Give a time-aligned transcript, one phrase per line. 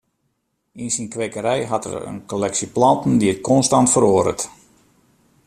[0.83, 4.41] Yn syn kwekerij hat er in kolleksje planten dy't konstant feroaret.